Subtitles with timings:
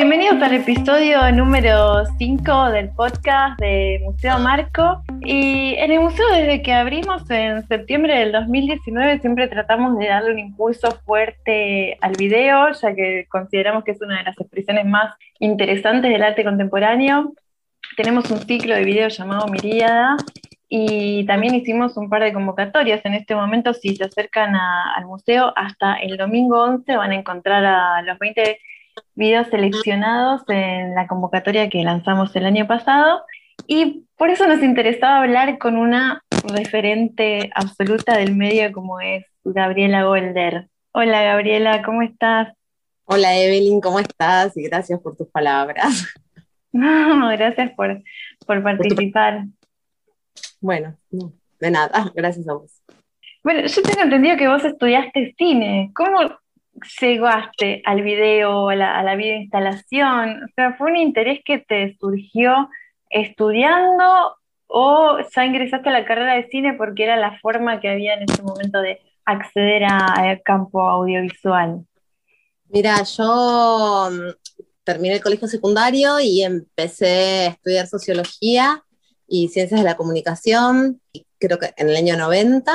[0.00, 5.02] Bienvenidos al episodio número 5 del podcast de Museo Marco.
[5.20, 10.32] Y en el museo desde que abrimos en septiembre del 2019 siempre tratamos de darle
[10.32, 15.14] un impulso fuerte al video, ya que consideramos que es una de las expresiones más
[15.38, 17.34] interesantes del arte contemporáneo.
[17.94, 20.16] Tenemos un ciclo de videos llamado Miríada
[20.66, 23.04] y también hicimos un par de convocatorias.
[23.04, 27.66] En este momento, si se acercan al museo, hasta el domingo 11 van a encontrar
[27.66, 28.58] a los 20
[29.14, 33.22] videos seleccionados en la convocatoria que lanzamos el año pasado.
[33.66, 40.04] Y por eso nos interesaba hablar con una referente absoluta del medio como es Gabriela
[40.04, 40.68] Golder.
[40.92, 42.52] Hola Gabriela, ¿cómo estás?
[43.04, 44.56] Hola Evelyn, ¿cómo estás?
[44.56, 46.06] Y gracias por tus palabras.
[46.72, 48.02] No, gracias por,
[48.46, 49.44] por participar.
[50.60, 50.96] Bueno,
[51.58, 52.82] de nada, gracias a vos.
[53.42, 55.90] Bueno, yo tengo entendido que vos estudiaste cine.
[55.94, 56.18] ¿Cómo
[57.00, 60.44] llegaste al video, a la, a la videoinstalación?
[60.44, 62.68] O sea, ¿fue un interés que te surgió
[63.10, 68.14] estudiando o ya ingresaste a la carrera de cine porque era la forma que había
[68.14, 71.84] en ese momento de acceder al campo audiovisual?
[72.68, 74.30] Mira, yo mm,
[74.84, 78.84] terminé el colegio secundario y empecé a estudiar sociología
[79.26, 81.00] y Ciencias de la Comunicación,
[81.38, 82.72] creo que en el año 90,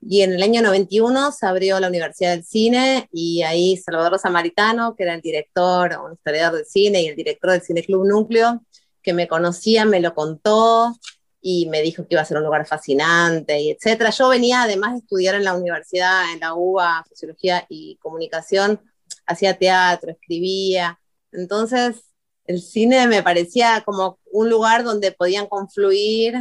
[0.00, 4.94] y en el año 91 se abrió la Universidad del Cine y ahí Salvador Samaritano,
[4.94, 8.62] que era el director, un historiador de cine y el director del Cine Club Núcleo,
[9.02, 10.96] que me conocía, me lo contó
[11.40, 14.10] y me dijo que iba a ser un lugar fascinante y etcétera.
[14.10, 18.80] Yo venía además de estudiar en la universidad, en la UBA, Sociología y Comunicación,
[19.26, 20.98] hacía teatro, escribía.
[21.32, 21.96] Entonces,
[22.44, 26.34] el cine me parecía como un lugar donde podían confluir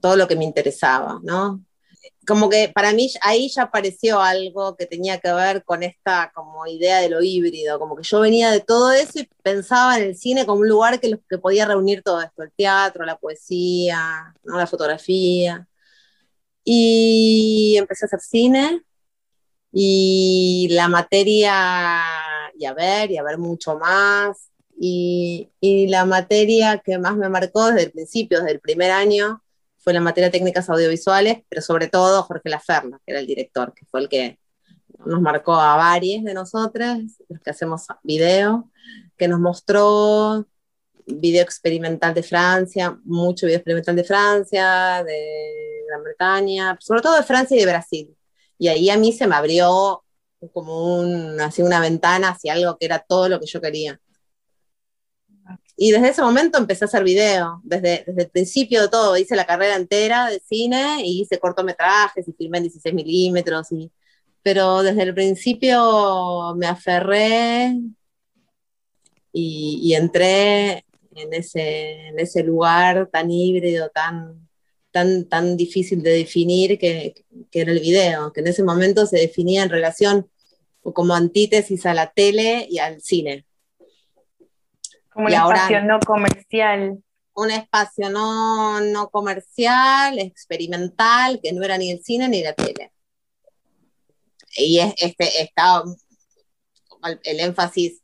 [0.00, 1.64] todo lo que me interesaba, ¿no?
[2.26, 6.66] Como que para mí ahí ya apareció algo que tenía que ver con esta como
[6.66, 10.16] idea de lo híbrido, como que yo venía de todo eso y pensaba en el
[10.16, 14.58] cine como un lugar que, que podía reunir todo esto, el teatro, la poesía, ¿no?
[14.58, 15.66] la fotografía.
[16.64, 18.82] Y empecé a hacer cine
[19.72, 22.02] y la materia,
[22.58, 25.50] y a ver, y a ver mucho más, y,
[25.88, 29.41] la materia que más me marcó desde el principio, desde el primer año,
[29.82, 33.74] fue la materia de técnicas audiovisuales, pero sobre todo Jorge Laferna, que era el director,
[33.74, 34.38] que fue el que
[35.04, 36.98] nos marcó a varios de nosotros,
[37.28, 38.70] los que hacemos video,
[39.16, 40.46] que nos mostró
[41.06, 47.24] video experimental de Francia, mucho video experimental de Francia, de Gran Bretaña, sobre todo de
[47.24, 48.16] Francia y de Brasil.
[48.58, 50.04] Y ahí a mí se me abrió
[50.52, 54.00] como un, así una ventana hacia algo que era todo lo que yo quería.
[55.76, 59.36] Y desde ese momento empecé a hacer video, desde, desde el principio de todo, hice
[59.36, 63.90] la carrera entera de cine y hice cortometrajes y filmé en 16 milímetros, y,
[64.42, 67.74] pero desde el principio me aferré
[69.32, 70.84] y, y entré
[71.14, 74.48] en ese, en ese lugar tan híbrido, tan,
[74.90, 79.18] tan, tan difícil de definir que, que, era el video, que en ese momento se
[79.18, 80.30] definía en relación
[80.82, 83.46] como antítesis a la tele y al cine.
[85.12, 87.02] Como un espacio no comercial.
[87.34, 92.92] Un espacio no, no comercial, experimental, que no era ni el cine ni la tele.
[94.54, 95.84] Y este, estaba
[97.24, 98.02] el énfasis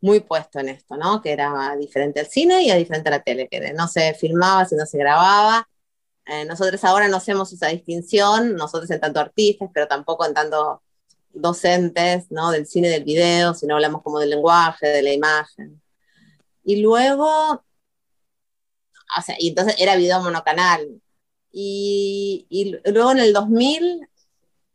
[0.00, 1.20] muy puesto en esto, ¿no?
[1.20, 4.86] Que era diferente al cine y diferente a la tele, que no se filmaba, sino
[4.86, 5.68] se grababa.
[6.26, 10.82] Eh, nosotros ahora no hacemos esa distinción, nosotros en tanto artistas, pero tampoco en tanto
[11.32, 12.50] docentes, ¿no?
[12.50, 15.80] Del cine y del video, sino hablamos como del lenguaje, de la imagen.
[16.68, 21.00] Y luego, o sea, y entonces era video monocanal.
[21.50, 24.06] Y, y luego en el 2000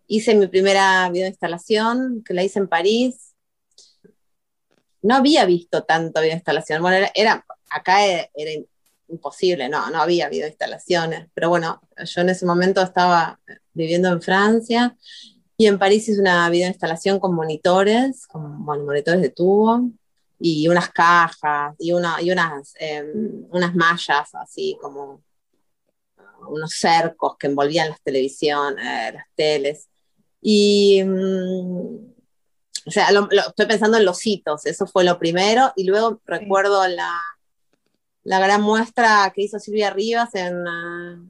[0.08, 3.36] hice mi primera videoinstalación, que la hice en París.
[5.04, 6.82] No había visto tanto videoinstalación.
[6.82, 8.28] Bueno, era, acá era,
[9.08, 11.28] imposible, no, no había videoinstalaciones.
[11.36, 13.40] Pero bueno, yo en ese momento estaba
[13.72, 14.98] viviendo en Francia
[15.58, 19.92] y en París hice una videoinstalación con monitores, con monitores de tubo
[20.46, 25.24] y unas cajas y, una, y unas, em, unas mallas así como
[26.50, 29.90] unos cercos que envolvían las televisiones, eh, las teles.
[30.42, 31.96] Y, mm,
[32.88, 33.08] o sea,
[33.48, 37.22] estoy pensando en los hitos, eso fue lo primero, y luego recuerdo la,
[38.24, 41.24] la, gran muestra que hizo Silvia Rivas en, ah,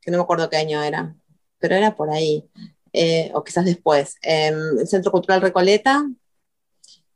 [0.00, 1.14] que no me acuerdo qué año era,
[1.58, 2.48] pero era por ahí,
[2.94, 6.06] eh, o quizás después, en el Centro Cultural Recoleta,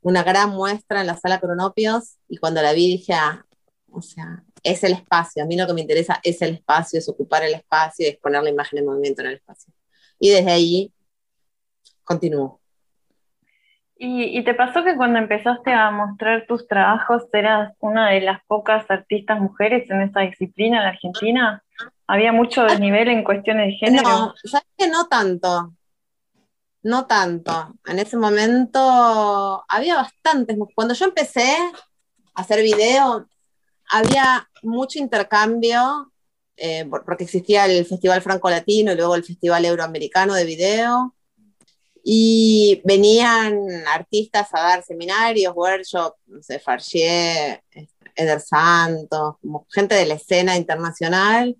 [0.02, 3.44] una gran muestra en la sala Cronopios y cuando la vi dije, ah,
[3.90, 7.08] o sea, es el espacio, a mí lo que me interesa es el espacio, es
[7.08, 9.72] ocupar el espacio y exponer la imagen en movimiento en el espacio.
[10.18, 10.92] Y desde ahí
[12.04, 12.60] continúo.
[14.00, 18.88] ¿Y, te pasó que cuando empezaste a mostrar tus trabajos eras una de las pocas
[18.88, 21.64] artistas mujeres en esa disciplina en la Argentina?
[22.06, 24.08] ¿Había mucho desnivel en cuestiones de género?
[24.08, 25.72] No, sabes que no tanto.
[26.82, 27.74] No tanto.
[27.86, 30.56] En ese momento había bastantes.
[30.74, 31.56] Cuando yo empecé
[32.34, 33.28] a hacer video,
[33.90, 36.12] había mucho intercambio,
[36.56, 41.14] eh, porque existía el Festival Franco Latino y luego el Festival Euroamericano de Video
[42.10, 46.58] y venían artistas a dar seminarios, workshops, no sé,
[48.14, 49.36] Eder Santos,
[49.70, 51.54] gente de la escena internacional.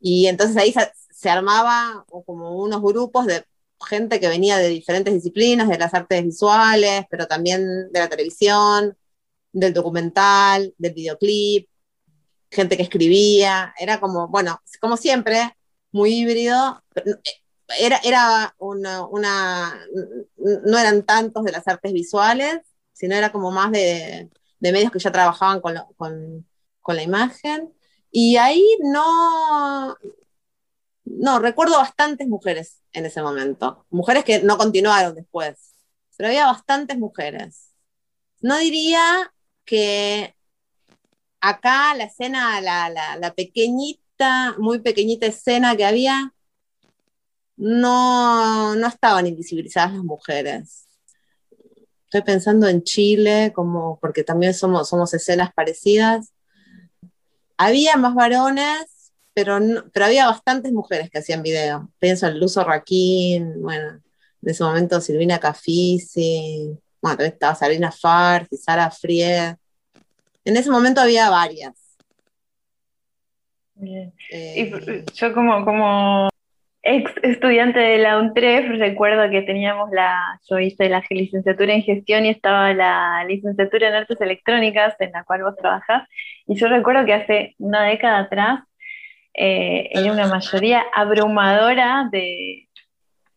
[0.00, 0.74] Y entonces ahí
[1.10, 3.44] se, armaba como unos grupos de
[3.88, 8.96] gente que venía de diferentes disciplinas, de las artes visuales, pero también de la televisión,
[9.52, 11.68] del documental, del videoclip,
[12.50, 15.56] gente que escribía, era como, bueno, como siempre,
[15.92, 16.82] muy híbrido,
[17.78, 19.06] era, era una,
[20.38, 22.60] no eran tantos de las artes visuales,
[22.92, 24.30] sino era como más de,
[24.60, 27.72] medios que ya trabajaban con, con, la imagen.
[28.10, 29.96] Y ahí no,
[31.18, 35.74] no, recuerdo bastantes mujeres en ese momento, mujeres que no continuaron después,
[36.16, 37.70] pero había bastantes mujeres.
[38.40, 39.32] No diría
[39.64, 40.34] que
[41.40, 46.34] acá la escena, la, la pequeñita, muy pequeñita escena que había,
[47.56, 50.86] no, no estaban invisibilizadas las mujeres.
[52.04, 56.32] Estoy pensando en Chile, como, porque también somos, somos escenas parecidas.
[57.56, 58.99] Había más varones,
[59.34, 59.58] pero,
[59.92, 61.88] pero había bastantes mujeres que hacían video.
[61.98, 64.00] Pienso en Luzo Raquín, bueno,
[64.42, 69.54] en ese momento Silvina Cafisi, bueno, también estaba Sabrina Farsi, Sara Fried.
[70.44, 71.98] En ese momento había varias.
[74.30, 76.28] Eh, yo como, como
[76.82, 82.26] ex estudiante de la UNTREF, recuerdo que teníamos la, yo hice la licenciatura en gestión
[82.26, 86.06] y estaba la licenciatura en artes electrónicas en la cual vos trabajás,
[86.46, 88.60] y yo recuerdo que hace una década atrás
[89.42, 92.68] eh, era una mayoría abrumadora de,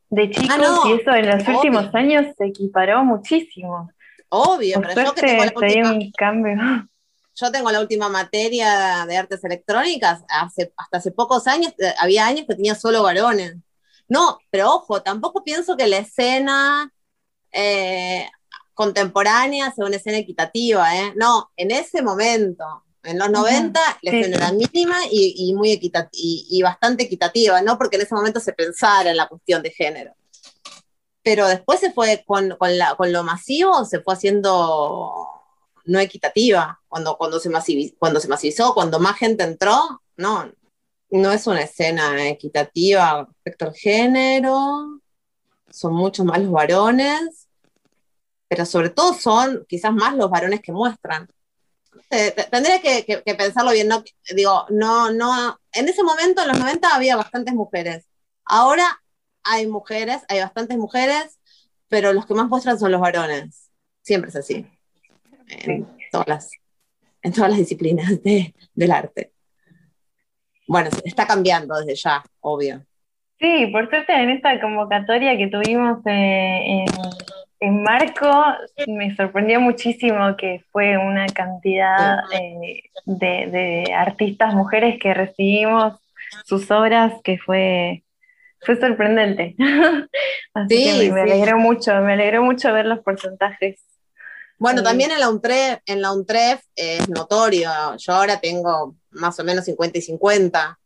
[0.09, 3.89] de chicos ah, y eso en los últimos años se equiparó muchísimo.
[4.27, 6.57] Obvio, pero yo que tengo la un cambio
[7.35, 12.27] yo tengo la última materia de artes electrónicas, hace, hasta hace pocos años, eh, había
[12.27, 13.55] años que tenía solo varones.
[14.07, 16.93] No, pero ojo, tampoco pienso que la escena
[17.51, 18.27] eh,
[18.73, 21.13] contemporánea sea una escena equitativa, ¿eh?
[21.15, 25.79] No, en ese momento, en los 90, la escena era mínima y, muy
[26.11, 27.77] y, bastante equitativa, ¿no?
[27.77, 30.15] Porque en ese momento se pensara en la cuestión de género.
[31.21, 35.27] Pero después se fue con, con lo masivo, se fue haciendo
[35.85, 36.81] no equitativa.
[36.87, 40.51] Cuando, cuando, se masivizó, cuando se masivizó, cuando más gente entró, no,
[41.09, 45.01] no es una escena equitativa respecto al género,
[45.69, 47.47] son muchos más los varones,
[48.47, 51.27] pero sobre todo son quizás más los varones que muestran.
[52.51, 54.03] Tendría que, pensarlo bien, no,
[54.35, 58.07] digo, no, no, en ese momento, en los 90, había bastantes mujeres.
[58.45, 58.85] Ahora
[59.43, 61.39] hay mujeres, hay bastantes mujeres,
[61.87, 63.69] pero los que más muestran son los varones.
[64.01, 64.67] Siempre es así
[65.47, 66.51] en, todas, las,
[67.21, 69.31] en todas las disciplinas del arte.
[70.67, 72.85] Bueno, está cambiando desde ya, obvio.
[73.39, 76.85] Sí, por suerte en esta convocatoria que tuvimos eh, en,
[77.71, 78.29] Marco,
[78.87, 85.99] me sorprendió muchísimo que fue una cantidad eh, de, artistas mujeres que recibimos
[86.45, 88.03] sus obras que fue,
[88.61, 89.55] fue sorprendente.
[90.53, 93.79] Así que me, alegró mucho, me alegró mucho ver los porcentajes.
[94.57, 97.69] Bueno, también en la UNTREF, en la UNTREF es notorio.
[97.97, 100.79] Yo ahora tengo más o menos 50 y 50.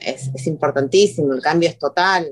[0.00, 2.28] Es, importantísimo, el cambio es total.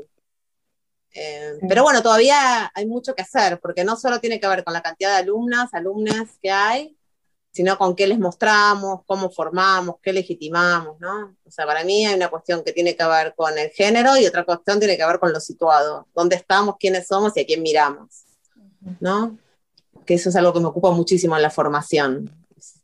[1.14, 4.74] Eh, pero bueno, todavía hay mucho que hacer, porque no solo tiene que ver con
[4.74, 6.96] la cantidad de alumnas, alumnas que hay,
[7.52, 11.36] sino con qué les mostramos, cómo formamos, qué legitimamos, ¿no?
[11.46, 14.26] O sea, para mí hay una cuestión que tiene que ver con el género y
[14.26, 17.62] otra cuestión tiene que ver con lo situado, dónde estamos, quiénes somos y a quién
[17.62, 18.24] miramos,
[18.98, 19.38] ¿no?
[20.04, 22.30] que eso es algo que me ocupa muchísimo en la formación.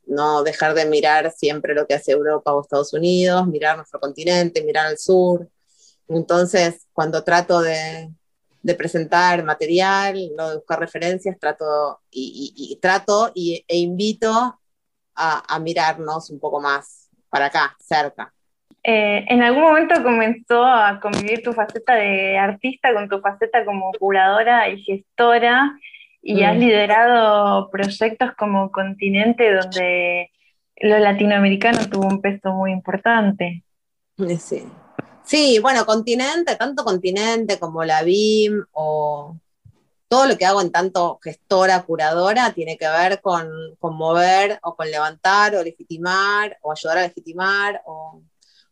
[0.05, 4.63] No dejar de mirar siempre lo que hace Europa o Estados Unidos, mirar nuestro continente,
[4.63, 5.47] mirar al sur.
[6.07, 8.09] Entonces, cuando trato de,
[8.77, 14.59] presentar material, de buscar referencias, trato y, trato y, e invito
[15.15, 18.33] a, mirarnos un poco más para acá, cerca.
[18.83, 23.91] Eh, ¿En algún momento comenzó a convivir tu faceta de artista con tu faceta como
[23.99, 25.77] curadora y gestora?
[26.21, 26.59] y has mm.
[26.59, 30.31] liderado proyectos como Continente donde
[30.77, 33.63] lo latinoamericano tuvo un peso muy importante.
[34.17, 34.63] Sí.
[35.31, 39.37] Sí, bueno, Continente, tanto Continente como la BIM o,
[40.09, 44.75] todo lo que hago en tanto gestora, curadora, tiene que ver con, con mover o
[44.75, 48.21] con levantar o legitimar o ayudar a legitimar o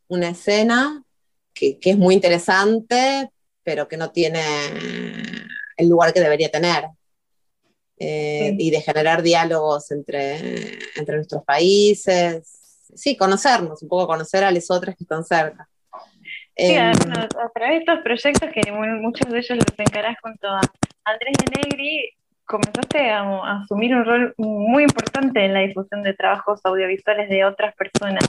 [0.10, 1.02] una escena
[1.54, 3.32] que, que es muy interesante,
[3.64, 4.44] pero que no tiene
[5.78, 6.90] el lugar que debería tener.
[7.98, 12.90] Eh, y de generar diálogos entre, entre nuestros países.
[12.94, 15.70] Sí, conocernos, un poco conocer a los otros que están cerca.
[16.60, 20.48] Sí, a, em, a, través de estos proyectos que muchos de ellos los encarás junto
[20.48, 20.62] a
[21.06, 22.10] Andrés de Negri,
[22.50, 27.76] comenzaste a, asumir un rol muy importante en la difusión de trabajos audiovisuales de otras
[27.76, 28.26] personas.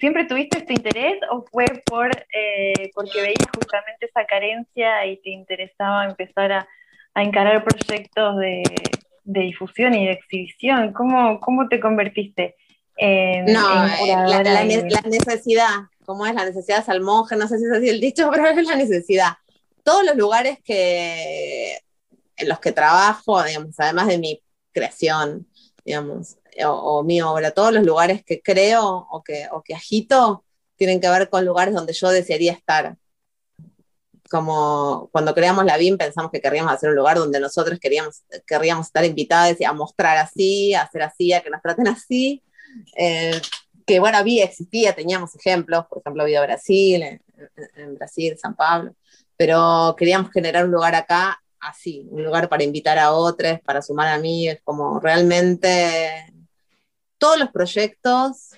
[0.00, 5.30] ¿Siempre tuviste este interés o fue por eh, porque veías justamente esa carencia y te
[5.30, 6.68] interesaba empezar a,
[7.14, 8.62] encarar proyectos de,
[9.24, 10.92] difusión y de exhibición?
[10.92, 12.54] ¿Cómo, cómo te convertiste?
[12.96, 17.36] En, no, eh, la, la, necesidad, ¿cómo es la necesidad salmonje?
[17.36, 19.32] No sé si es así el dicho, pero es la necesidad.
[19.82, 21.78] Todos los lugares que,
[22.36, 25.46] en los que trabajo, digamos, además de mi creación,
[25.84, 30.44] digamos, o, mi obra, todos los lugares que creo o que, o que agito
[30.76, 32.96] tienen que ver con lugares donde yo desearía estar.
[34.28, 38.86] Como cuando creamos la BIM pensamos que queríamos hacer un lugar donde nosotros queríamos, querríamos
[38.86, 42.42] estar invitados a mostrar así, a hacer así, a que nos traten así.
[42.96, 43.40] Eh,
[43.86, 47.22] que bueno, había, existía, teníamos ejemplos, por ejemplo, había Brasil, en,
[47.76, 48.94] en Brasil, San Pablo,
[49.36, 54.08] pero queríamos generar un lugar acá así, un lugar para invitar a otros, para sumar
[54.08, 56.32] a mí, es como realmente
[57.18, 58.50] todos los proyectos,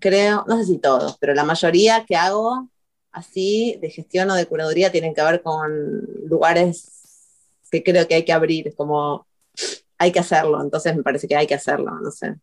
[0.00, 2.68] creo, no sé si todos, pero la mayoría que hago
[3.12, 5.70] así de gestión o de curaduría tienen que ver con
[6.28, 6.92] lugares
[7.70, 9.26] que creo que hay que abrir, como
[9.98, 12.36] hay que hacerlo, entonces me parece que hay que hacerlo, no sé.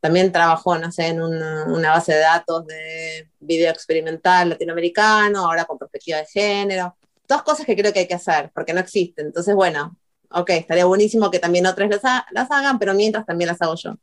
[0.00, 5.78] También trabajo, no sé, en una, base de datos de video experimental latinoamericano, ahora con
[5.78, 6.96] perspectiva de género.
[7.26, 9.26] Todas cosas que creo que hay que hacer, porque no existen.
[9.26, 9.96] Entonces, bueno,
[10.30, 13.96] ok, estaría buenísimo que también otras las, las hagan, pero mientras también las hago yo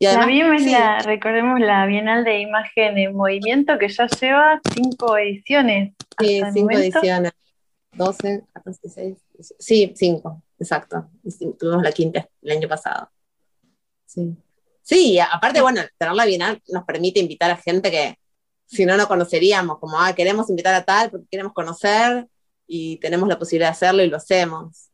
[0.00, 5.16] la BIM es la, recordemos, la Bienal de Imagen en Movimiento que ya lleva cinco
[5.16, 5.94] ediciones.
[6.20, 7.32] Sí, cinco ediciones.
[7.92, 9.54] 12, 14, 16.
[9.58, 11.08] Sí, cinco, exacto.
[11.58, 13.10] Tuvimos la quinta el año pasado.
[14.06, 14.36] Sí.
[14.88, 18.18] Sí, aparte, bueno, tener la Bienal nos permite invitar a gente que
[18.66, 22.26] si no, no conoceríamos, como, ah, queremos invitar a tal porque queremos conocer
[22.66, 24.88] y tenemos la posibilidad de hacerlo y lo hacemos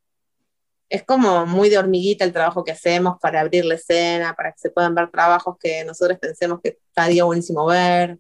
[0.89, 4.59] es como muy de hormiguita el trabajo que hacemos para abrir la escena, para que
[4.59, 8.19] se puedan ver trabajos que nosotros pensemos que estaría buenísimo ver,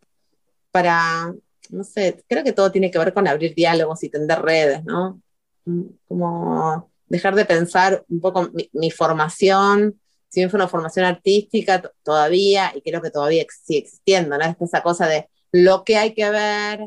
[0.72, 1.32] para,
[1.70, 5.20] no sé, creo que todo tiene que ver con abrir diálogos y tender redes, ¿no?
[5.66, 10.00] Mm, como dejar de pensar un poco mi, formación,
[10.34, 14.44] si bien fue una formación artística todavía, y creo que todavía sigue existiendo, ¿no?
[14.44, 16.80] Es esa cosa de lo que hay que ver,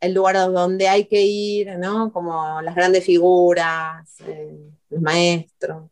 [0.00, 2.12] el lugar donde hay que ir, ¿no?
[2.12, 4.08] Como las grandes figuras.
[4.26, 5.90] Eh, maestro.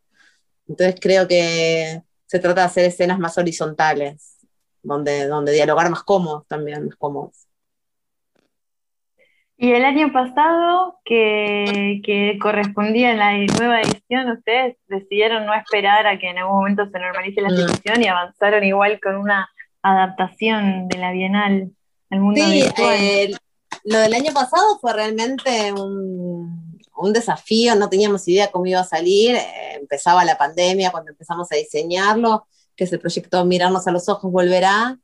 [0.69, 4.37] Entonces creo que se trata de hacer escenas más horizontales,
[4.83, 7.47] donde, donde dialogar más cómodos también, más cómodos.
[9.63, 16.07] Y el año pasado, que, que, correspondía en la nueva edición, ustedes decidieron no esperar
[16.07, 17.57] a que en algún momento se normalice la mm.
[17.57, 19.51] situación y avanzaron igual con una
[19.83, 21.73] adaptación de la Bienal
[22.09, 23.39] al mundo sí, virtual.
[23.85, 28.85] lo del año pasado fue realmente un, un desafío, no teníamos idea cómo iba a
[28.85, 33.91] salir, eh, empezaba la pandemia cuando empezamos a diseñarlo, que es el proyecto Mirarnos a
[33.91, 34.99] los Ojos Volverá,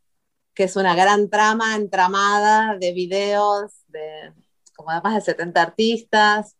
[0.54, 4.32] que es una gran trama entramada de videos de
[4.76, 6.56] como de más de 70 artistas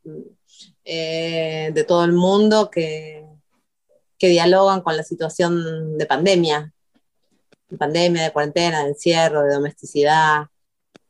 [0.85, 3.27] eh, de todo el mundo que,
[4.19, 6.73] que dialogan con la situación de pandemia,
[7.69, 10.47] de pandemia, de cuarentena, de encierro, de domesticidad,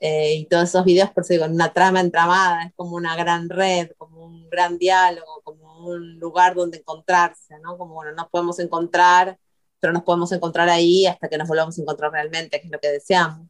[0.01, 3.49] eh, y todos esos videos, por eso digo, una trama entramada, es como una gran
[3.49, 7.79] red, como un gran diálogo, como un lugar donde encontrarse, ¿no?
[7.79, 9.39] Como, bueno, nos podemos encontrar,
[9.81, 12.81] pero nos podemos encontrar ahí hasta que nos volvamos a encontrar realmente, que es lo
[12.81, 13.47] que deseamos.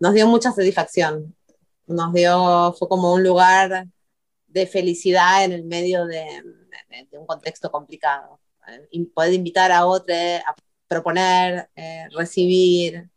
[0.00, 1.35] nos dio mucha satisfacción,
[1.86, 3.86] nos dio, fue como un lugar
[4.46, 6.42] de felicidad en el medio de,
[7.12, 8.40] un contexto complicado.
[8.90, 10.54] Y poder invitar a otros a
[10.88, 13.08] proponer, eh, recibir,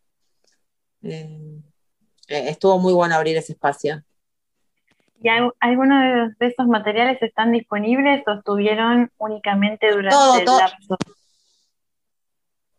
[1.01, 1.61] eh,
[2.27, 4.03] eh, estuvo muy bueno abrir ese espacio.
[5.21, 5.27] ¿Y
[5.59, 10.97] algunos de esos materiales están disponibles o estuvieron únicamente durante todo, el todo, lapso?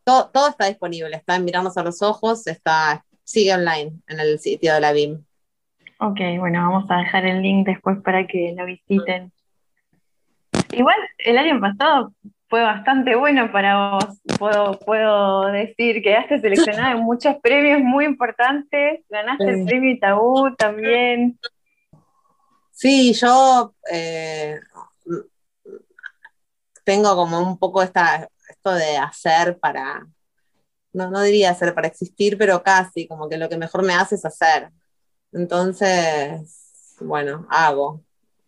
[0.04, 4.73] Todo, está disponible, está en Mirarnos a los Ojos, está, sigue online en el sitio
[4.75, 5.25] de la BIM.
[6.02, 9.30] Ok, bueno, vamos a dejar el link después para que lo visiten.
[10.73, 12.14] Igual el año pasado
[12.49, 14.19] fue bastante bueno para vos.
[14.38, 19.04] Puedo, puedo decir que has seleccionado en muchos premios muy importantes.
[19.11, 21.38] Ganaste el premio Itaú también.
[22.71, 24.59] Sí, yo eh,
[26.83, 30.07] tengo como un poco esta, esto de hacer para,
[30.95, 34.14] no, no diría hacer para existir, pero casi, como que lo que mejor me hace
[34.14, 34.71] es hacer.
[35.32, 38.02] Entonces, bueno, hago,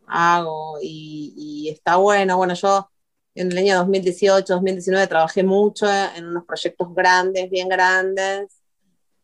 [0.06, 2.36] hago y, y está bueno.
[2.36, 2.90] Bueno, yo
[3.34, 5.86] en el año 2018, 2019 trabajé mucho
[6.16, 8.62] en unos proyectos grandes, bien grandes,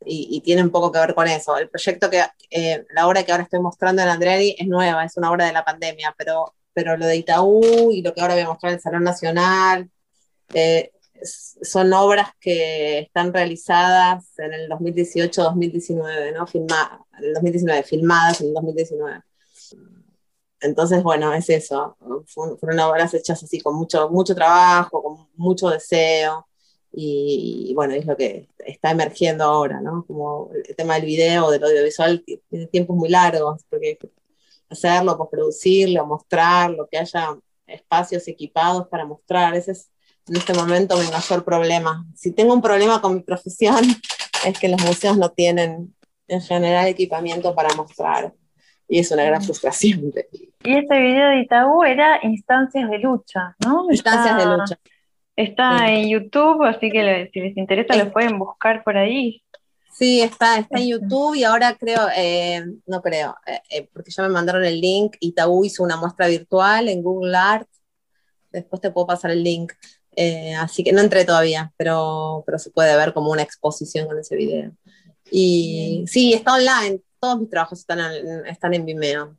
[0.04, 1.56] y, tiene un poco que ver con eso.
[1.58, 5.16] El proyecto que, eh, la obra que ahora estoy mostrando en Andreari es nueva, es
[5.16, 8.44] una obra de la pandemia, pero, pero lo de Itaú y lo que ahora voy
[8.44, 9.90] a mostrar en el Salón Nacional,
[10.54, 16.46] eh, son obras que están realizadas en el 2018-2019, ¿no?
[16.46, 19.22] Filma, en el 2019, filmadas en el 2019.
[20.60, 21.96] Entonces, bueno, es eso.
[22.58, 26.46] Fueron obras hechas así con mucho, mucho trabajo, con mucho deseo.
[26.92, 30.04] Y, bueno, es lo que está emergiendo ahora, ¿no?
[30.06, 33.98] Como el tema del video, del audiovisual, tiene tiempos muy largos, porque
[34.68, 39.90] hacerlo, producirlo, mostrarlo, que haya espacios equipados para mostrar, ese es
[40.26, 42.06] en este momento mi mayor problema.
[42.14, 43.84] Si tengo un problema con mi profesión,
[44.46, 45.94] es que los museos no tienen
[46.28, 48.32] en general equipamiento para mostrar.
[48.86, 50.12] Y es una gran frustración.
[50.64, 53.86] Y este video de Itaú era Instancias de Lucha, ¿no?
[53.90, 54.78] Instancias de Lucha.
[55.36, 59.42] Está en YouTube, así que si les interesa lo pueden buscar por ahí.
[59.98, 64.22] Sí, está, está en YouTube y ahora creo, eh, no creo, eh, eh, porque ya
[64.22, 67.68] me mandaron el link, Itaú hizo una muestra virtual en Google Art,
[68.52, 69.72] después te puedo pasar el link,
[70.60, 74.36] así que no entré todavía, pero, pero se puede ver como una exposición con ese
[74.36, 74.70] video.
[75.30, 77.98] Y sí, está online, todos mis trabajos están
[78.46, 79.36] están en Vimeo.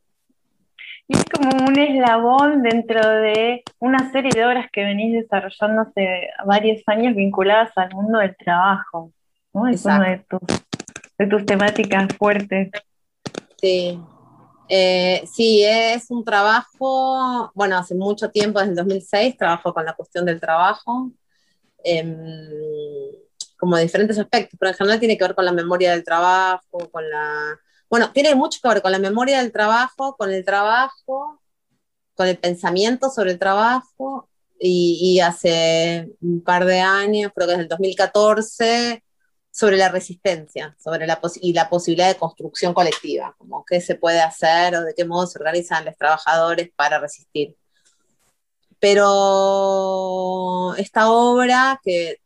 [1.07, 6.29] Y es como un eslabón dentro de una serie de obras que venís desarrollando hace
[6.45, 9.11] varios años vinculadas al mundo del trabajo,
[9.51, 9.67] ¿no?
[9.67, 10.23] Es una
[11.17, 12.69] de tus, temáticas fuertes.
[13.59, 13.99] Sí.
[14.69, 19.93] Eh, sí, es un trabajo, bueno, hace mucho tiempo, desde el 2006, trabajo con la
[19.93, 21.09] cuestión del trabajo,
[21.83, 22.13] em,
[23.59, 27.09] como diferentes aspectos, pero en general tiene que ver con la memoria del trabajo, con
[27.09, 31.41] la bueno, tiene mucho que ver con la memoria del trabajo, con el trabajo,
[32.13, 37.63] con el pensamiento sobre el trabajo, y, hace un par de años, creo que desde
[37.63, 39.03] el 2014,
[39.51, 44.21] sobre la resistencia sobre la y la posibilidad de construcción colectiva, como qué se puede
[44.21, 47.55] hacer o de qué modo se organizan los trabajadores para resistir.
[48.79, 52.21] Pero esta obra, que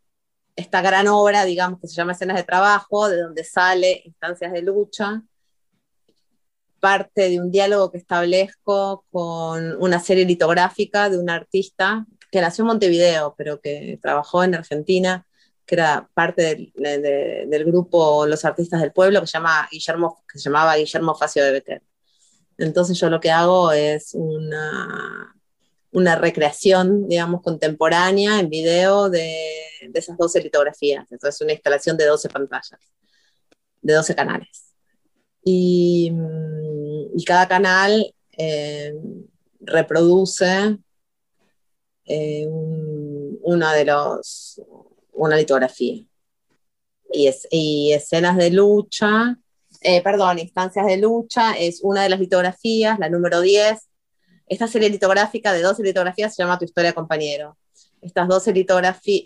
[0.55, 4.61] esta gran obra, digamos, que se llama Escenas de Trabajo, de donde sale Instancias de
[4.61, 5.23] Lucha,
[6.79, 12.63] parte de un diálogo que establezco con una serie litográfica de un artista que nació
[12.63, 15.25] en Montevideo, pero que trabajó en Argentina,
[15.65, 20.75] que era parte del, grupo Los Artistas del Pueblo, que llama Guillermo, que se llamaba
[20.75, 21.83] Guillermo Facio de Becker.
[22.57, 25.35] Entonces yo lo que hago es una,
[25.93, 29.35] una recreación, digamos, contemporánea en video de,
[29.89, 31.11] de esas 12 litografías.
[31.11, 32.79] Entonces una instalación de 12 pantallas,
[33.81, 34.73] de 12 canales.
[35.45, 38.93] Mm, y, cada canal eh,
[39.59, 40.77] reproduce
[42.05, 44.61] eh, una de los,
[45.11, 46.03] una litografía.
[47.11, 49.37] Y, es, y escenas de lucha,
[49.81, 53.79] eh, perdón, instancias de lucha, es una de las litografías, la número 10.
[54.53, 57.57] Esta serie litográfica de 12 litografías se llama Tu historia, compañero.
[58.01, 59.25] Estas 12 litografías,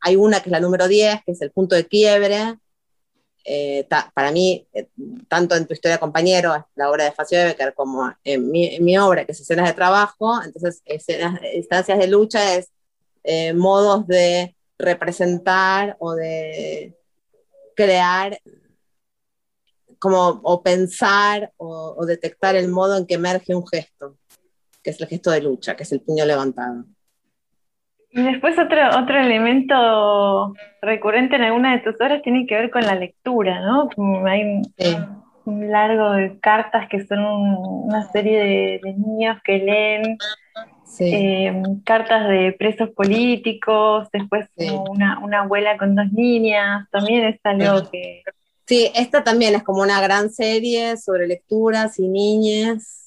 [0.00, 2.56] hay una que es la número 10, que es el punto de quiebre,
[3.44, 4.88] eh, para mí, eh,
[5.28, 9.32] tanto en tu historia compañero, la obra de Facio Becker, como en mi, obra, que
[9.32, 12.70] es escenas de trabajo, entonces escenas, instancias de lucha es
[13.22, 16.96] eh, modos de representar o de
[17.76, 18.40] crear
[19.98, 24.16] como o pensar o, o detectar el modo en que emerge un gesto,
[24.84, 26.84] que es el gesto de lucha, que es el puño levantado.
[28.10, 32.82] Y después otro, otro elemento recurrente en alguna de tus obras tiene que ver con
[32.82, 33.88] la lectura, ¿no?
[34.26, 34.62] Hay
[35.46, 40.16] un, largo de cartas que son una serie de, niños que leen
[41.00, 44.48] eh, cartas de presos políticos, después
[44.88, 48.22] una, una, abuela con dos niñas, también es algo que...
[48.66, 53.03] Sí, esta también es como una gran serie sobre lecturas y niñas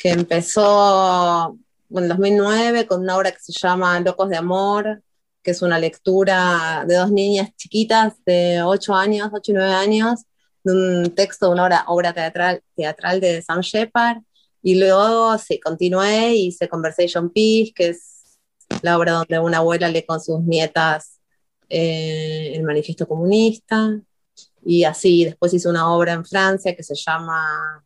[0.00, 1.58] que empezó
[1.90, 5.02] en 2009 con una obra que se llama Locos de Amor,
[5.42, 10.22] que es una lectura de dos niñas chiquitas de 8 años, 8 y 9 años,
[10.64, 14.22] de un texto de una obra, obra teatral, teatral de Sam Shepard.
[14.62, 18.38] Y luego sí, continué y hice Conversation Peace, que es
[18.80, 21.20] la obra donde una abuela lee con sus nietas
[21.68, 24.00] eh, el manifiesto comunista.
[24.64, 27.84] Y así, después hice una obra en Francia que se llama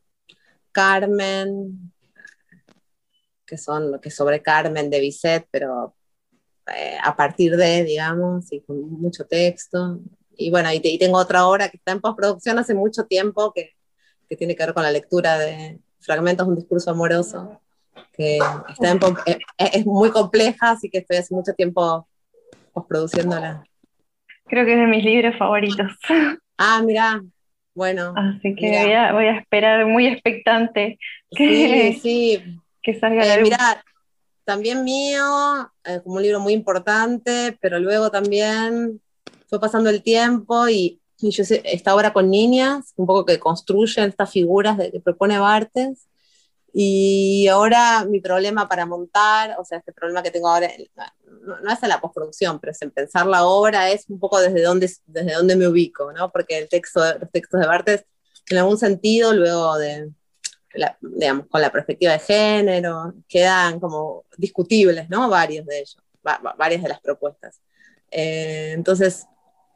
[0.70, 1.92] Carmen,
[3.46, 5.94] que son que sobre Carmen de Bizet, pero
[6.74, 10.00] eh, a partir de, digamos, y con mucho texto.
[10.36, 13.72] Y bueno, y, tengo otra obra que está en postproducción hace mucho tiempo, que,
[14.28, 17.60] que, tiene que ver con la lectura de fragmentos de un discurso amoroso,
[18.12, 22.08] que está en, eh, es muy compleja, así que estoy hace mucho tiempo
[22.72, 23.64] postproduciéndola.
[24.46, 25.90] Creo que es de mis libros favoritos.
[26.56, 27.20] Ah, mira,
[27.74, 28.14] bueno.
[28.16, 31.00] Así que voy a, voy a, esperar muy expectante
[31.32, 32.60] que, sí, sí.
[32.84, 33.50] Que salga eh,
[34.44, 39.00] también mío, eh, como un libro muy importante, pero luego también
[39.48, 44.10] fue pasando el tiempo y, y yo esta obra con niñas, un poco que construyen
[44.10, 46.06] estas figuras de, que propone Bartes,
[46.76, 50.68] y ahora mi problema para montar, o sea, este problema que tengo ahora,
[51.62, 54.60] no, es en la postproducción, pero es en pensar la obra, es un poco desde
[54.60, 56.32] dónde, desde dónde me ubico, ¿no?
[56.32, 58.04] Porque el texto, los textos de Bartes,
[58.50, 60.10] en algún sentido, luego de,
[61.00, 65.28] digamos, con la perspectiva de género, quedan como discutibles, ¿no?
[65.28, 65.98] Varios de ellos,
[66.56, 67.60] varias de las propuestas.
[68.10, 69.26] Eh, entonces,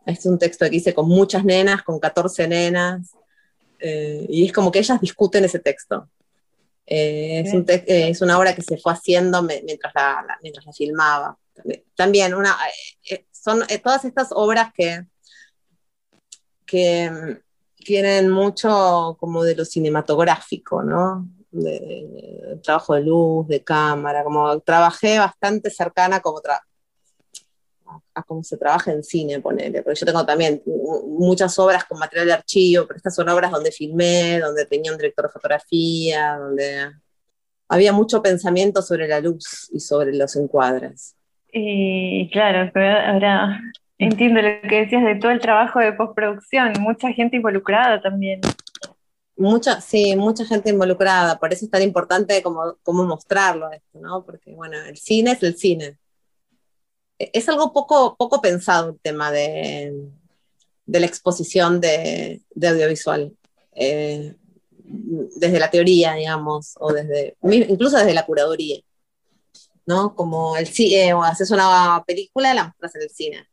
[0.07, 3.13] este es un texto que hice con muchas nenas, con 14 nenas,
[3.79, 6.09] eh, y es como que ellas discuten ese texto.
[6.87, 7.45] Eh,
[7.87, 11.39] es, una obra que se fue haciendo mientras la, mientras la filmaba.
[11.95, 12.57] También una,
[13.31, 15.05] son todas estas obras que,
[16.65, 17.41] que
[17.89, 21.27] tienen mucho como de lo cinematográfico, ¿no?
[21.51, 26.43] De, trabajo de luz, de cámara, como trabajé bastante cercana a cómo
[28.43, 30.63] se trabaja en cine, ponele, porque yo tengo también
[31.07, 34.99] muchas obras con material de archivo, pero estas son obras donde filmé, donde tenía un
[34.99, 36.91] director de fotografía, donde
[37.71, 41.17] había mucho pensamiento sobre la luz y sobre los encuadres.
[41.51, 43.59] Y claro, ahora
[43.99, 48.41] Entiendo lo que decías de todo el trabajo de postproducción, mucha gente involucrada también.
[49.37, 54.25] Mucha, sí, mucha gente involucrada, por eso es tan importante como, como mostrarlo esto, ¿no?
[54.25, 55.99] Porque, bueno, el cine es el cine.
[57.19, 59.93] E, es algo poco, poco pensado el tema de,
[60.87, 63.37] de la exposición de, de audiovisual.
[63.73, 64.35] Eh,
[64.81, 68.81] desde la teoría, digamos, o desde, incluso desde la curaduría,
[69.87, 70.15] ¿no?
[70.15, 73.49] Como el cine, o haces una película, la mostras en el cine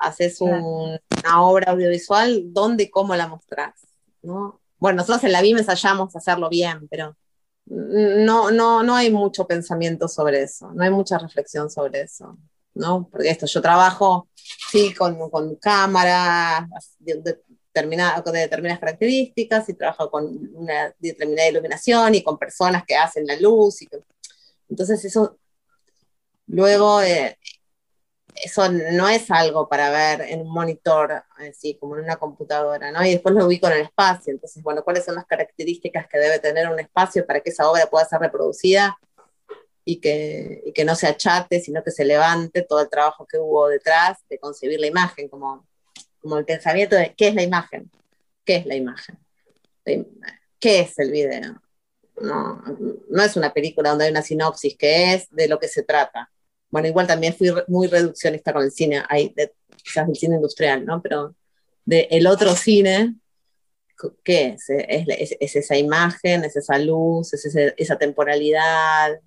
[0.00, 3.74] haces una obra audiovisual, ¿dónde y cómo la mostrás?
[4.22, 4.60] ¿no?
[4.78, 7.16] Bueno, nosotros en la BIM ensayamos hacerlo bien, pero
[7.66, 12.38] no, no, no hay mucho pensamiento sobre eso, no hay mucha reflexión sobre eso,
[12.74, 13.08] ¿no?
[13.10, 14.28] Porque esto, yo trabajo,
[14.70, 16.66] sí, con, con cámaras
[16.98, 17.38] de,
[17.72, 23.26] determinadas, con determinadas características y trabajo con una determinada iluminación y con personas que hacen
[23.26, 23.82] la luz.
[23.82, 23.88] Y
[24.68, 25.38] entonces eso,
[26.46, 27.02] luego...
[27.02, 27.36] Eh,
[28.34, 33.04] eso no es algo para ver en un monitor, así como en una computadora, ¿no?
[33.04, 34.32] Y después lo ubico en el espacio.
[34.32, 37.86] Entonces, bueno, ¿cuáles son las características que debe tener un espacio para que esa obra
[37.86, 38.98] pueda ser reproducida
[39.84, 43.38] y que, y que no se achate, sino que se levante todo el trabajo que
[43.38, 45.66] hubo detrás de concebir la imagen, como,
[46.20, 47.90] como el pensamiento de qué es la imagen,
[48.44, 49.18] qué es la imagen,
[49.84, 51.60] qué es el video.
[52.20, 52.62] No,
[53.08, 56.30] no es una película donde hay una sinopsis, que es de lo que se trata
[56.70, 59.34] bueno, igual también fui muy reduccionista con el cine, hay
[59.82, 61.02] quizás el cine industrial, ¿no?
[61.02, 61.34] Pero
[61.84, 63.16] de el otro cine,
[64.24, 64.64] ¿qué es?
[64.68, 67.44] Es, es, esa imagen, es esa luz, es
[67.76, 69.18] esa temporalidad,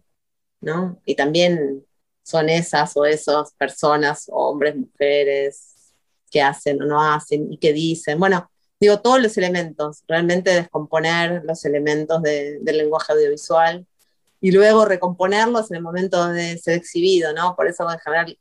[0.61, 1.01] ¿no?
[1.05, 1.85] Y también
[2.23, 5.73] son esas o esas personas, hombres, mujeres,
[6.31, 8.19] que hacen o no hacen y que dicen.
[8.19, 13.85] Bueno, digo, todos los elementos, realmente descomponer los elementos del lenguaje audiovisual
[14.43, 17.55] y luego recomponerlos en el momento de ser exhibido, ¿no?
[17.55, 18.37] Por eso en general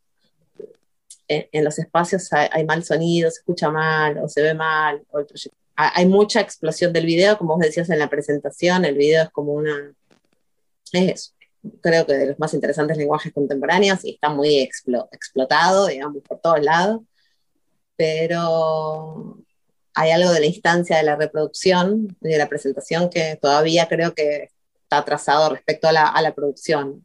[1.29, 5.01] en, los espacios hay, mal sonido, se escucha mal o se ve mal.
[5.77, 9.53] hay mucha explosión del video, como vos decías en la presentación, el video es como
[9.53, 9.95] una...
[10.93, 11.37] Es,
[11.81, 16.61] creo que de los más interesantes lenguajes contemporáneos y está muy explotado, digamos, por todos
[16.63, 17.03] lados,
[17.95, 19.39] pero
[19.95, 24.51] hay algo de la instancia de la reproducción, de la presentación, que todavía creo que
[24.99, 27.03] atrasado respecto a la, producción.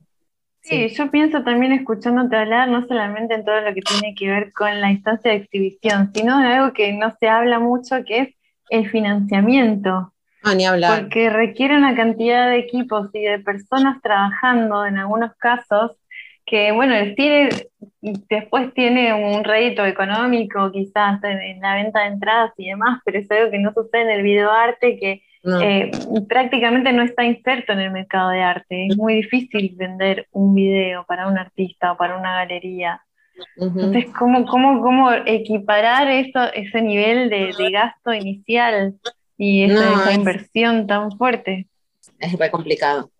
[0.61, 4.51] Sí, yo pienso también escuchándote hablar, no solamente en todo lo que tiene que ver
[4.51, 8.29] con la instancia de exhibición, sino en algo que no se habla mucho, que es
[8.69, 10.13] el financiamiento.
[10.43, 11.01] Ah, ni hablar.
[11.01, 15.91] Porque requiere una cantidad de equipos y de personas trabajando en algunos casos
[16.47, 17.49] que, bueno, el cine
[18.01, 23.29] después tiene un rédito económico quizás en, la venta de entradas y demás, pero es
[23.29, 25.91] algo que no sucede en el videoarte, que eh,
[26.27, 28.87] prácticamente no está inserto en el mercado de arte.
[28.87, 33.01] Es muy difícil vender un video para un artista o para una galería.
[33.55, 38.95] Entonces, ¿cómo, cómo, cómo equiparar eso, ese nivel de, gasto inicial
[39.37, 41.67] y esa, inversión tan fuerte?
[42.19, 43.11] es re complicado.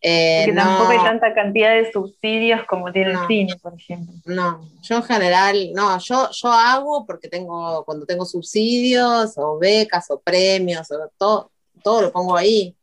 [0.00, 4.14] Eh, Porque tampoco hay tanta cantidad de subsidios como tiene el cine, por ejemplo.
[4.26, 10.08] No, yo en general, no, yo, yo hago porque tengo, cuando tengo subsidios o becas
[10.10, 11.50] o premios, o todo,
[11.82, 12.74] todo lo pongo ahí.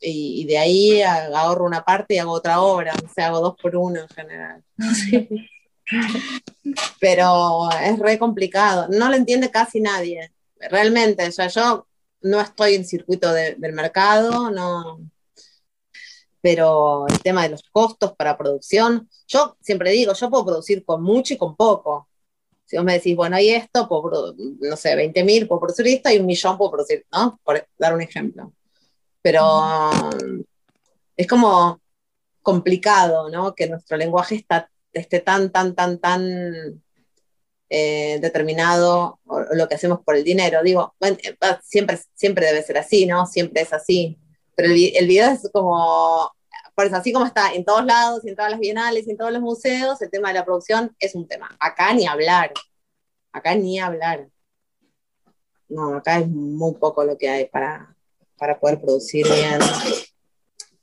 [0.00, 3.74] Y, de ahí ahorro una parte y hago otra obra, o sea, hago dos por
[3.74, 4.62] uno en general.
[7.00, 10.30] Pero es re complicado, no lo entiende casi nadie,
[10.70, 11.88] realmente, o sea, yo
[12.20, 15.00] no estoy en circuito del mercado, no,
[16.40, 21.02] pero el tema de los costos para producción, yo siempre digo, yo puedo producir con
[21.02, 22.08] mucho y con poco.
[22.64, 26.10] Si vos me decís, bueno, hay esto, puedo, no sé, 20 mil, puedo producir esto,
[26.10, 27.40] y un millón puedo producir, ¿no?
[27.42, 28.52] Por dar un ejemplo.
[29.22, 29.62] Pero
[31.16, 31.80] es como
[32.42, 33.54] complicado, ¿no?
[33.54, 36.82] Que nuestro lenguaje está, esté tan, tan, tan, tan
[37.70, 39.20] eh, determinado
[39.52, 40.62] lo que hacemos por el dinero.
[40.62, 43.26] Digo, eh, siempre, siempre debe ser así, ¿no?
[43.26, 44.18] Siempre es así.
[44.58, 46.32] Pero el, el video es como,
[46.74, 49.40] por eso, así como está en todos lados, en todas las bienales, en todos los
[49.40, 51.48] museos, el tema de la producción es un tema.
[51.60, 52.52] Acá ni hablar.
[53.30, 54.26] Acá ni hablar.
[55.68, 57.94] No, acá es muy poco lo que hay para,
[58.36, 59.60] para poder producir bien.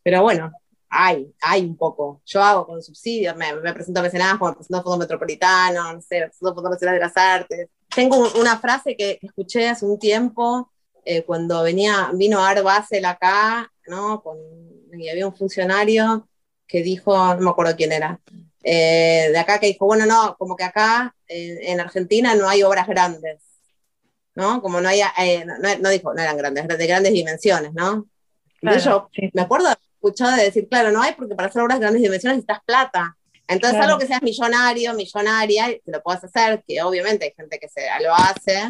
[0.01, 0.53] Pero bueno,
[0.87, 2.21] hay, hay un poco.
[2.25, 5.99] Yo hago con subsidios, me, me presento a mecenazgo, me presento a Fondo Metropolitano, no
[5.99, 7.67] sé, me presento a Fondo Nacional de las Artes.
[7.93, 10.71] Tengo una frase que, escuché hace un tiempo,
[11.05, 14.21] eh, cuando venía, vino Art Basel acá, ¿no?
[14.21, 14.37] Con,
[14.93, 16.27] y había un funcionario
[16.67, 18.19] que dijo, no me acuerdo quién era,
[18.63, 22.87] eh, de acá que dijo, bueno, no, como que acá en Argentina no hay obras
[22.87, 23.41] grandes,
[24.33, 24.61] ¿no?
[24.61, 28.07] Como no hay, eh, no, no, dijo, no eran grandes, de grandes dimensiones, ¿no?
[28.83, 32.01] yo me acuerdo escuchado de decir, claro, no hay porque para hacer obras de grandes
[32.01, 33.17] dimensiones necesitas plata.
[33.47, 37.69] Entonces, algo que seas millonario, millonaria, que lo puedas hacer, que obviamente hay gente que
[37.69, 38.69] se lo hace.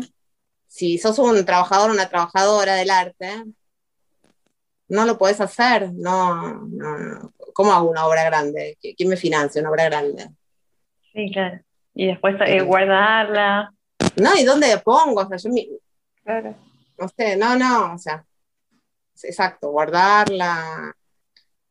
[0.75, 3.45] Si sos un trabajador, una trabajadora del arte,
[4.89, 5.93] no lo puedes hacer.
[5.93, 8.77] No, no, ¿Cómo hago una obra grande?
[8.81, 10.27] ¿Quién me financia una obra grande?
[11.13, 11.61] Sí, claro.
[11.93, 13.73] Y después eh, guardarla.
[14.17, 15.21] No, ¿y dónde pongo?
[15.21, 15.49] O sea, yo
[16.25, 16.53] claro.
[16.97, 18.25] No sé, no, no, o sea,
[19.23, 20.93] exacto, guardarla,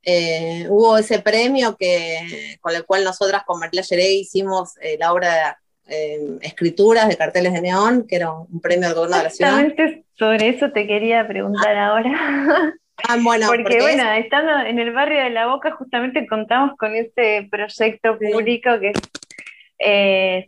[0.02, 5.12] eh, hubo ese premio que, con el cual nosotras con María Yeré hicimos eh, la
[5.12, 5.40] obra de
[5.88, 9.60] eh, escrituras de carteles de neón, que era un premio del gobierno de la ciudad.
[9.60, 12.72] Exactamente sobre eso te quería preguntar ahora.
[13.08, 17.48] Ah, bueno, porque, bueno, estando en el barrio de La Boca justamente contamos con este
[17.50, 18.92] proyecto público que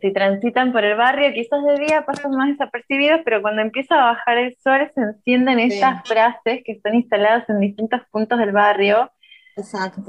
[0.01, 4.13] si transitan por el barrio, quizás de día pasan más desapercibidos, pero cuando empieza a
[4.13, 9.11] bajar el sol se encienden estas frases que están instaladas en distintos puntos del barrio
[9.57, 10.03] Exacto.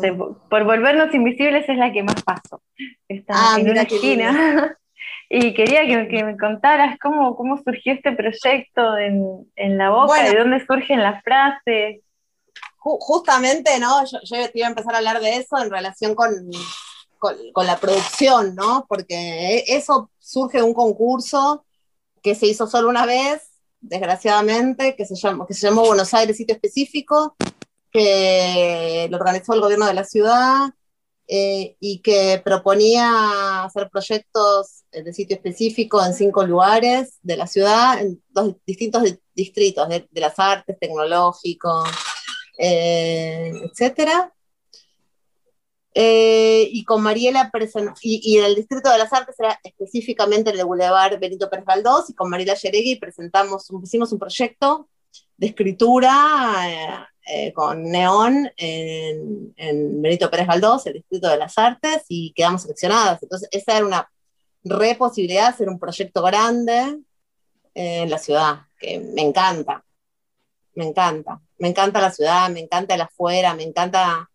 [0.48, 2.62] por volvernos invisibles es la que más paso.
[3.08, 4.76] Está ah, en una esquina.
[5.30, 10.64] y quería que, me contaras cómo, cómo surgió este proyecto en, la boca, de dónde
[10.64, 12.00] surgen las frases.
[12.78, 14.04] justamente, ¿no?
[14.06, 16.30] Yo, yo, iba a empezar a hablar de eso en relación con,
[17.18, 18.86] con, la producción, ¿no?
[18.88, 21.66] Porque eso surge de un concurso
[22.22, 26.38] que se hizo solo una vez, desgraciadamente, que se, llama, que se llamó Buenos Aires
[26.38, 27.36] Sitio Específico,
[27.92, 30.70] que lo organizó el gobierno de la ciudad
[31.30, 38.00] eh, y que proponía hacer proyectos de sitio específico en cinco lugares de la ciudad,
[38.00, 39.02] en dos distintos
[39.34, 41.90] distritos de, las artes, tecnológicos,
[42.56, 44.32] eh, etcétera.
[45.92, 47.50] Eh, y con Mariela
[48.00, 52.08] y, y el Distrito de las Artes era específicamente el de Boulevard Benito Pérez Galdós,
[52.08, 54.88] y con Mariela Yeregui presentamos, hicimos un proyecto
[55.36, 59.52] de escritura eh, con Neón en,
[60.00, 63.22] Benito Pérez Galdós, el Distrito de las Artes, y quedamos seleccionadas.
[63.22, 64.10] Entonces, esa era una
[64.64, 66.98] re posibilidad de hacer un proyecto grande
[67.74, 69.84] en la ciudad, que me encanta,
[70.74, 74.30] me encanta, me encanta la ciudad, me encanta el afuera, me encanta,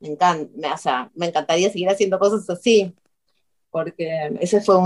[0.00, 2.94] me encanta, o sea, me encantaría seguir haciendo cosas así,
[3.70, 4.76] porque ese fue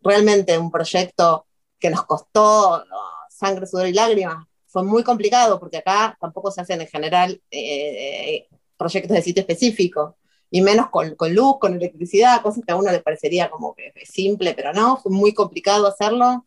[0.00, 1.46] realmente un proyecto
[1.78, 2.84] que nos costó
[3.28, 8.48] sangre, sudor y lágrimas, fue muy complicado porque acá tampoco se hacen en general eh,
[8.76, 10.16] proyectos de sitio específico,
[10.50, 14.54] y menos con, luz, con electricidad, cosas que a uno le parecería como que simple,
[14.54, 16.44] pero no, fue muy complicado hacerlo.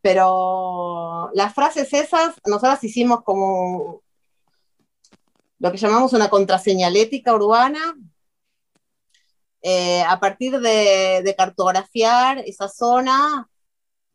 [0.00, 4.02] Pero las frases esas, nosotras hicimos como
[5.58, 7.94] lo que llamamos una contraseñalética urbana,
[9.62, 13.48] eh, a partir de, de, cartografiar esa zona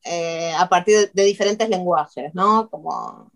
[0.03, 2.69] eh, a partir de, diferentes lenguajes, ¿no?
[2.69, 3.31] Como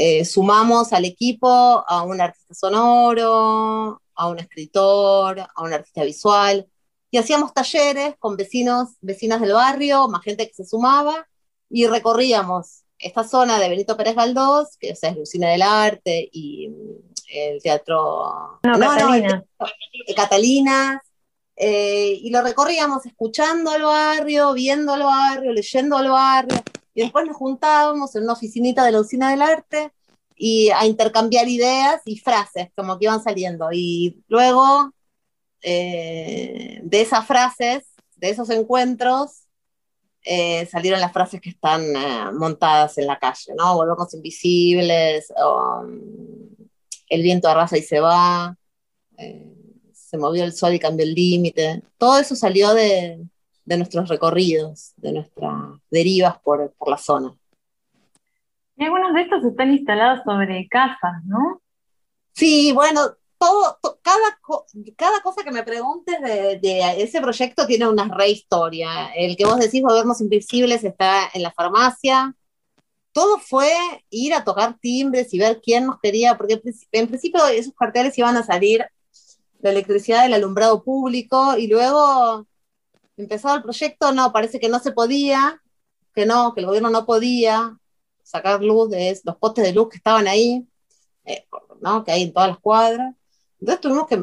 [0.00, 6.68] eh, sumamos al equipo a un artista sonoro, a un escritor, a un artista visual,
[7.10, 11.26] y hacíamos talleres con vecinos, vecinas del barrio, más gente que se sumaba,
[11.68, 16.70] y recorríamos esta zona de Benito Pérez Galdós, que es la usina del arte y
[17.32, 18.60] el teatro...
[18.62, 19.44] No, Catalina.
[20.14, 21.02] Catalina,
[21.56, 26.62] eh, y lo recorríamos escuchando al barrio, viendo al barrio, leyendo al barrio,
[27.02, 29.92] después nos juntábamos en una oficinita de la usina del arte
[30.36, 33.68] y a intercambiar ideas y frases como que iban saliendo.
[33.72, 34.92] Y luego
[35.62, 37.84] eh, de esas frases,
[38.16, 39.44] de esos encuentros,
[40.22, 41.82] eh, salieron las frases que están
[42.36, 43.76] montadas en la calle, ¿no?
[43.76, 46.50] Volvemos invisibles, um,
[47.08, 48.56] el viento arrasa y se va
[50.08, 51.82] se movió el sol y cambió el límite.
[51.98, 53.20] Todo eso salió de,
[53.76, 55.52] nuestros recorridos, de nuestras
[55.90, 57.34] derivas por, la zona.
[58.76, 61.60] Y algunos de estos están instalados sobre casas, ¿no?
[62.32, 63.00] Sí, bueno,
[63.38, 64.38] todo, cada,
[64.96, 69.12] cada cosa que me preguntes de, ese proyecto tiene una rehistoria.
[69.14, 72.34] El que vos decís, Gobiernos Invisibles, está en la farmacia.
[73.12, 73.70] Todo fue
[74.10, 76.60] ir a tocar timbres y ver quién nos quería, porque
[76.92, 78.84] en principio esos carteles iban a salir
[79.60, 82.46] la electricidad del alumbrado público y luego
[83.22, 85.60] empezado el proyecto, no, parece que no se podía,
[86.14, 87.76] que no, que el gobierno no podía
[88.22, 90.66] sacar luz de los postes de luz que estaban ahí,
[91.24, 91.46] eh,
[91.80, 92.04] ¿no?
[92.04, 93.14] que hay en todas las cuadras.
[93.60, 94.22] Entonces tuvimos que,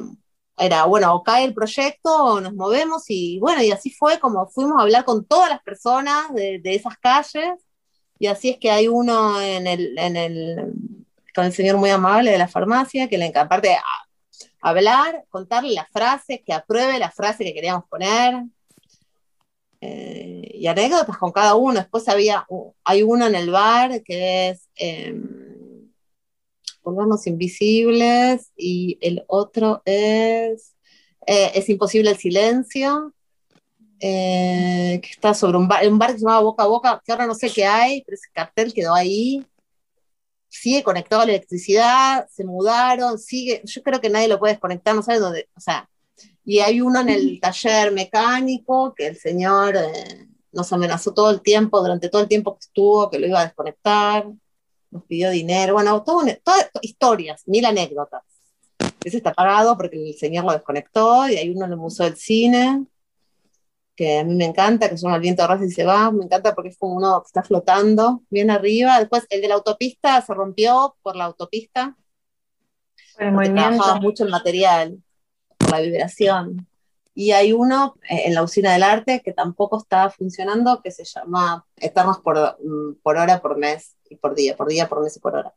[0.57, 4.47] era, bueno, o cae el proyecto o nos movemos y bueno, y así fue como
[4.47, 7.59] fuimos a hablar con todas las personas de, esas calles
[8.19, 10.73] y así es que hay uno en el,
[11.33, 13.77] con el señor muy amable de la farmacia, que le aparte
[14.61, 18.45] hablar, contarle la frase, que apruebe la frase que queríamos poner.
[19.81, 21.79] Eh, y anécdotas con cada uno.
[21.79, 22.45] Después había,
[22.83, 25.15] hay uno en el bar que es eh,
[27.25, 30.75] Invisibles y el otro es
[31.25, 33.13] eh, Es Imposible el Silencio.
[33.99, 37.11] Eh, que está sobre un bar, un bar que se llamaba Boca a Boca, que
[37.13, 39.45] ahora no sé qué hay, pero ese cartel quedó ahí
[40.55, 44.95] sigue conectado a la electricidad, se mudaron, sigue, yo creo que nadie lo puede desconectar,
[44.95, 45.89] no sabe dónde, o sea,
[46.43, 51.41] y hay uno en el taller mecánico que el señor eh, nos amenazó todo el
[51.41, 54.25] tiempo, durante todo el tiempo que estuvo, que lo iba a desconectar,
[54.91, 58.23] nos pidió dinero, bueno, todas historias, mil anécdotas.
[59.03, 62.15] Ese está pagado porque el señor lo desconectó y hay uno en el Museo del
[62.15, 62.85] Cine
[63.95, 66.53] que a mí me encanta, que son el viento de y se va, me encanta
[66.53, 68.99] porque es como uno que está flotando bien arriba.
[68.99, 71.95] Después el de la autopista se rompió por la autopista.
[73.17, 74.01] El movimiento.
[74.01, 75.01] mucho el material,
[75.65, 76.67] por la vibración.
[77.13, 81.05] Y hay uno eh, en la usina del arte que tampoco está funcionando, que se
[81.05, 85.15] llama Eternos por, mm, por hora, por mes y por día, por día, por mes
[85.15, 85.53] y por hora.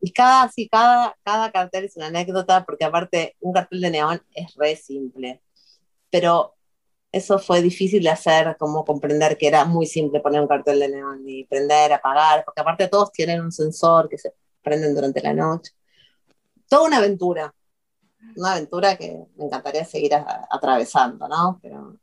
[0.00, 4.22] Y cada, sí, cada, cada cartel es una anécdota, porque aparte un cartel de neón
[4.34, 5.42] es re simple.
[6.10, 6.54] Pero
[7.10, 10.88] eso fue difícil de hacer, como comprender que era muy simple poner un cartel de
[10.88, 15.32] neón y prender, apagar, porque aparte todos tienen un sensor que se prenden durante la
[15.32, 15.72] noche.
[16.68, 17.54] Toda una aventura,
[18.36, 20.12] una aventura que me encantaría seguir
[20.50, 21.58] atravesando, ¿no?
[21.62, 21.96] Pero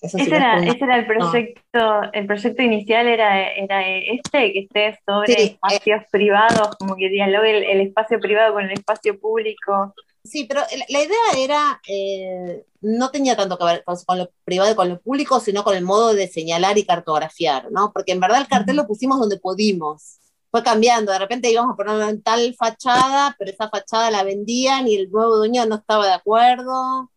[0.00, 4.98] eso ese, era, ese era el proyecto, el proyecto inicial era, era este, que esté
[5.06, 9.94] sobre eh, espacios privados, como que dialogue el espacio privado con el espacio público.
[10.24, 14.74] Sí, pero la idea era, eh, no tenía tanto que ver con, lo privado y
[14.74, 17.92] con lo público, sino con el modo de señalar y cartografiar, ¿no?
[17.92, 20.18] Porque en verdad el cartel lo pusimos donde pudimos.
[20.52, 24.86] Fue cambiando, de repente íbamos a ponerlo en tal fachada, pero esa fachada la vendían
[24.86, 27.10] y el nuevo dueño no estaba de acuerdo.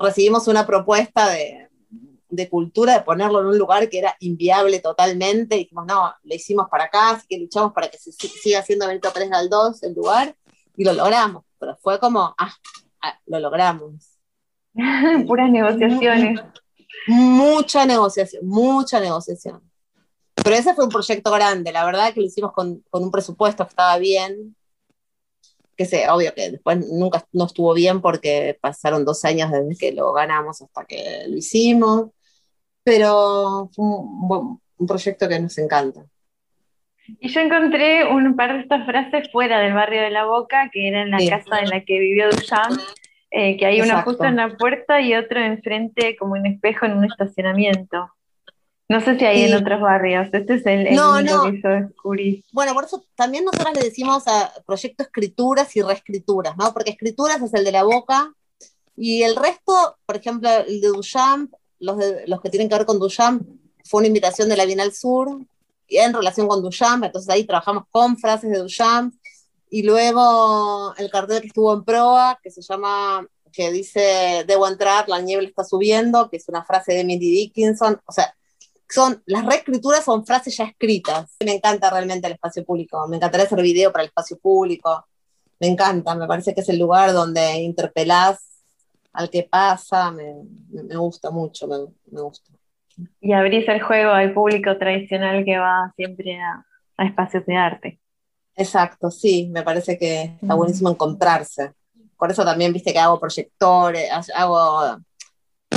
[0.00, 1.68] recibimos una propuesta de,
[2.28, 5.54] de cultura de ponerlo en un lugar que era inviable totalmente.
[5.54, 8.88] Y dijimos, no, lo hicimos para acá, así que luchamos para que se siga siendo
[8.88, 10.34] Benito Pérez Galdós el lugar,
[10.74, 12.52] y lo logramos pero fue como, ah,
[13.02, 14.18] ah lo logramos.
[15.28, 16.40] Puras negociaciones.
[17.06, 19.62] Mucha negociación, mucha negociación.
[20.34, 23.70] Pero ese fue un proyecto grande, la verdad que lo hicimos con, un presupuesto que
[23.70, 24.56] estaba bien,
[25.76, 29.92] que sé, obvio que después nunca no estuvo bien porque pasaron dos años desde que
[29.92, 32.10] lo ganamos hasta que lo hicimos,
[32.82, 36.04] pero fue un, un proyecto que nos encanta.
[37.20, 40.88] Y yo encontré un par de estas frases fuera del barrio de La Boca, que
[40.88, 42.80] era en la casa en la que vivió Duchamp,
[43.30, 46.98] eh, que hay uno justo en la puerta y otro enfrente como un espejo en
[46.98, 48.08] un estacionamiento.
[48.88, 51.44] No sé si hay en otros barrios, este es el, no, no.
[51.44, 52.44] que yo descubrí.
[52.52, 56.72] Bueno, por eso también nosotros le decimos a proyecto escrituras y reescrituras, ¿no?
[56.72, 58.32] Porque escrituras es el de La Boca
[58.96, 62.86] y el resto, por ejemplo, el de Duchamp, los, de, los que tienen que ver
[62.86, 63.42] con Duchamp,
[63.84, 65.38] fue una invitación de la Bienal Sur,
[65.88, 69.14] en relación con Duchamp, entonces ahí trabajamos con frases de Duchamp,
[69.70, 75.08] y luego el cartel que estuvo en proa, que se llama, que dice, debo entrar,
[75.08, 78.34] la niebla está subiendo, que es una frase de Mindy Dickinson, o sea,
[78.92, 81.36] son, las reescrituras son frases ya escritas.
[81.44, 85.06] Me encanta realmente el espacio público, me encantaría hacer video para el espacio público,
[85.60, 88.48] me encanta, me parece que es el lugar donde interpelás
[89.12, 90.34] al que pasa, me,
[90.70, 91.76] me gusta mucho, me,
[92.10, 92.52] me, gusta.
[93.20, 96.64] Y abrís el juego al público tradicional que va siempre a,
[96.96, 98.00] a espacios de arte.
[98.56, 101.72] Exacto, sí, me parece que está buenísimo encontrarse.
[102.16, 104.98] Por eso también, viste que hago proyectores, hago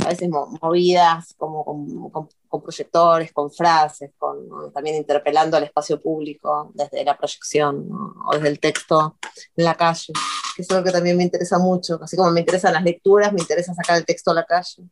[0.04, 2.28] a veces movidas como con,
[2.62, 7.86] proyectores, con frases, con, también interpelando al espacio público desde la proyección
[8.26, 9.16] o desde el texto
[9.56, 10.12] en la calle,
[10.54, 13.40] que es algo que también me interesa mucho, así como me interesan las lecturas, me
[13.40, 14.84] interesa sacar el texto a la calle.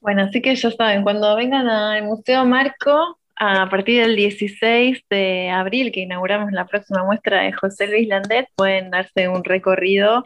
[0.00, 5.50] Bueno, así que ya saben, cuando vengan al Museo Marco, a partir del 16 de
[5.50, 10.24] abril, que inauguramos la próxima muestra de José Luis Landet, pueden darse un recorrido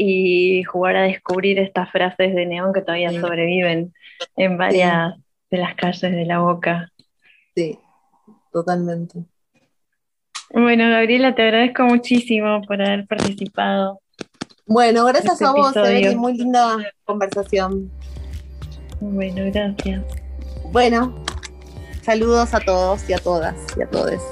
[0.00, 3.92] y jugar a descubrir estas frases de neón que todavía sobreviven
[4.36, 5.14] en varias
[5.50, 6.92] de las calles de la boca.
[7.56, 7.76] Sí,
[8.52, 9.24] totalmente.
[10.50, 14.00] Bueno, Gabriela, te agradezco muchísimo por haber participado.
[14.66, 17.90] Bueno, gracias este a vos, Evelyn, muy linda conversación.
[19.00, 20.04] Bueno, gracias.
[20.70, 21.24] Bueno,
[22.02, 24.22] saludos a todos y a todas y a todos.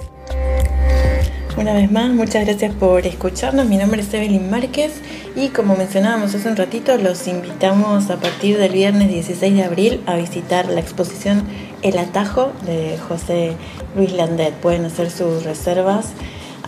[1.56, 3.64] Una vez más, muchas gracias por escucharnos.
[3.64, 5.00] Mi nombre es Evelyn Márquez
[5.34, 10.02] y como mencionábamos hace un ratito, los invitamos a partir del viernes 16 de abril
[10.04, 11.44] a visitar la exposición
[11.80, 13.52] El Atajo de José
[13.96, 14.52] Luis Landet.
[14.52, 16.12] Pueden hacer sus reservas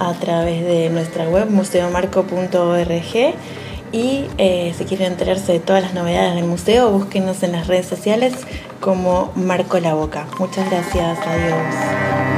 [0.00, 3.34] a través de nuestra web museomarco.org
[3.92, 7.86] y eh, si quieren enterarse de todas las novedades del museo, búsquenos en las redes
[7.86, 8.32] sociales
[8.80, 10.26] como Marco la Boca.
[10.38, 12.37] Muchas gracias, adiós.